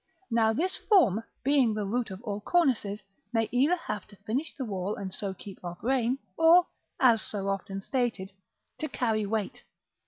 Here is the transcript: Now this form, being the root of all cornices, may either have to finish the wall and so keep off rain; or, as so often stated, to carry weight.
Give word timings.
Now 0.31 0.51
this 0.51 0.77
form, 0.77 1.23
being 1.43 1.75
the 1.75 1.85
root 1.85 2.09
of 2.09 2.23
all 2.23 2.41
cornices, 2.41 3.03
may 3.31 3.47
either 3.51 3.75
have 3.75 4.07
to 4.07 4.15
finish 4.15 4.51
the 4.55 4.65
wall 4.65 4.95
and 4.95 5.13
so 5.13 5.31
keep 5.31 5.63
off 5.63 5.77
rain; 5.83 6.17
or, 6.37 6.65
as 6.99 7.21
so 7.21 7.47
often 7.47 7.81
stated, 7.81 8.31
to 8.79 8.87
carry 8.89 9.27
weight. 9.27 9.61